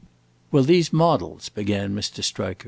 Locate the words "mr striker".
1.93-2.59